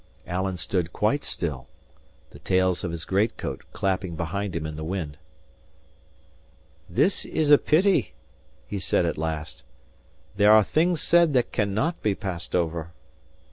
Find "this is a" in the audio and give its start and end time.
6.89-7.59